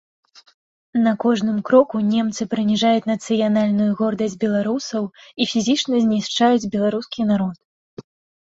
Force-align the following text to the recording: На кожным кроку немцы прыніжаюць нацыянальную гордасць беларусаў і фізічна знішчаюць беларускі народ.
На 1.05 1.11
кожным 1.23 1.59
кроку 1.67 1.95
немцы 2.13 2.47
прыніжаюць 2.53 3.09
нацыянальную 3.11 3.91
гордасць 3.99 4.39
беларусаў 4.45 5.03
і 5.11 5.43
фізічна 5.53 5.95
знішчаюць 6.07 6.69
беларускі 6.79 7.21
народ. 7.35 7.55